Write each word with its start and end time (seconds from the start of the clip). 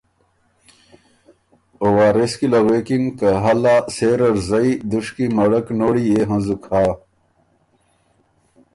او 1.81 1.87
وارث 1.97 2.33
کی 2.39 2.47
له 2.53 2.59
غوېکِن 2.65 3.03
که 3.17 3.29
هلا 3.43 3.75
سېره 3.95 4.29
ر 4.33 4.37
زئ 4.49 4.69
دُشکی 4.89 5.25
مړک 5.37 5.65
نوړی 5.79 6.03
يې 6.13 6.21
هنزُک 6.29 6.63
هۀ۔ 6.71 6.85